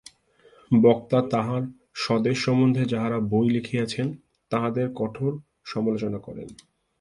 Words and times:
বক্তা 0.71 1.19
তাঁহার 1.29 1.63
স্বদেশ 1.95 2.37
সম্বন্ধে 2.45 2.83
যাঁহারা 2.85 3.19
বই 3.31 3.47
লিখিয়াছেন, 3.49 4.07
তাঁহাদের 4.51 4.87
কঠোর 4.95 5.31
সমালোচনা 5.65 6.19
করেন। 6.19 6.47